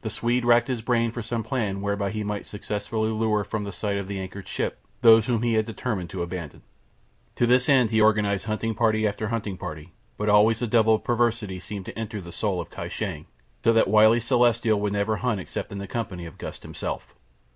[0.00, 3.70] The Swede racked his brain for some plan whereby he might successfully lure from the
[3.70, 6.62] sight of the anchored ship those whom he had determined to abandon.
[7.36, 11.04] To this end he organized hunting party after hunting party, but always the devil of
[11.04, 13.26] perversity seemed to enter the soul of Kai Shang,
[13.62, 17.14] so that wily celestial would never hunt except in the company of Gust himself.